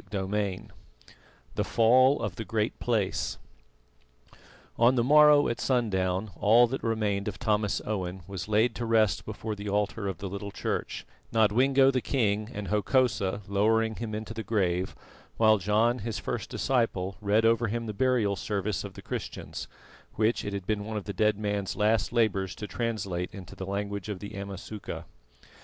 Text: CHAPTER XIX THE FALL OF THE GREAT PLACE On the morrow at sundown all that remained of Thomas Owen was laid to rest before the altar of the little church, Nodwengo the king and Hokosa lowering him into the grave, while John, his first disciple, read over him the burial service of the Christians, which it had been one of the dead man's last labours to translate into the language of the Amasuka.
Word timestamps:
CHAPTER 0.00 0.28
XIX 0.30 0.64
THE 1.56 1.64
FALL 1.64 2.22
OF 2.22 2.36
THE 2.36 2.44
GREAT 2.44 2.78
PLACE 2.78 3.36
On 4.78 4.94
the 4.94 5.02
morrow 5.02 5.48
at 5.48 5.60
sundown 5.60 6.30
all 6.36 6.68
that 6.68 6.84
remained 6.84 7.26
of 7.26 7.40
Thomas 7.40 7.82
Owen 7.84 8.22
was 8.28 8.46
laid 8.46 8.76
to 8.76 8.86
rest 8.86 9.24
before 9.24 9.56
the 9.56 9.68
altar 9.68 10.06
of 10.06 10.18
the 10.18 10.28
little 10.28 10.52
church, 10.52 11.04
Nodwengo 11.32 11.90
the 11.90 12.00
king 12.00 12.48
and 12.54 12.68
Hokosa 12.68 13.40
lowering 13.48 13.96
him 13.96 14.14
into 14.14 14.32
the 14.32 14.44
grave, 14.44 14.94
while 15.36 15.58
John, 15.58 15.98
his 15.98 16.20
first 16.20 16.48
disciple, 16.48 17.16
read 17.20 17.44
over 17.44 17.66
him 17.66 17.86
the 17.86 17.92
burial 17.92 18.36
service 18.36 18.84
of 18.84 18.94
the 18.94 19.02
Christians, 19.02 19.66
which 20.14 20.44
it 20.44 20.52
had 20.52 20.64
been 20.64 20.84
one 20.84 20.96
of 20.96 21.06
the 21.06 21.12
dead 21.12 21.36
man's 21.36 21.74
last 21.74 22.12
labours 22.12 22.54
to 22.54 22.68
translate 22.68 23.34
into 23.34 23.56
the 23.56 23.66
language 23.66 24.08
of 24.08 24.20
the 24.20 24.36
Amasuka. 24.36 25.06